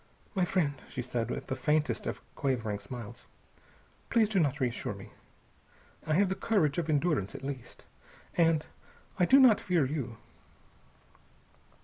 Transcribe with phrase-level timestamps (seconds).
[0.33, 3.27] "My friend," she said with the faintest of quavering smiles,
[4.09, 5.11] "Please do not reassure me.
[6.07, 7.85] I have the courage of endurance, at least.
[8.35, 8.65] And
[9.19, 10.17] I do not fear you."